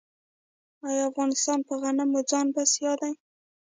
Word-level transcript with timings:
آیا 0.87 1.03
افغانستان 1.09 1.59
په 1.67 1.73
غنمو 1.81 2.19
ځان 2.29 2.47
بسیا 2.55 2.93
دی؟ 3.01 3.13